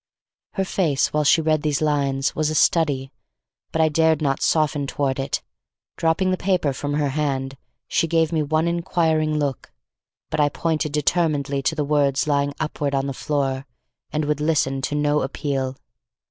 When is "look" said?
9.37-9.71